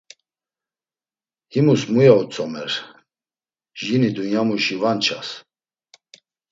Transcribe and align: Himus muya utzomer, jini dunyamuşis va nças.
Himus 1.53 1.81
muya 1.93 2.13
utzomer, 2.21 2.71
jini 3.83 4.09
dunyamuşis 4.15 4.79
va 4.81 4.91
nças. 4.97 5.27